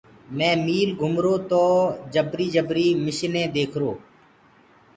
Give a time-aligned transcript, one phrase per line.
[0.37, 3.91] مي ميٚل گهمرو تو مي جبري جبري مشني ديکرو۔